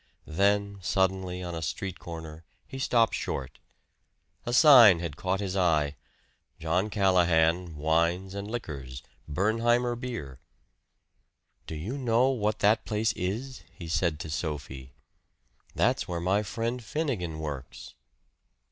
[0.25, 3.59] Then suddenly, on a street corner, he stopped short.
[4.47, 5.95] A sign had caught his eye
[6.59, 10.39] "John Callahan, Wines and Liquors Bernheimer Beer."
[11.67, 14.95] "Do you know what that place is?" he said to Sophie.
[15.75, 17.93] "That's where my friend Finnegan works."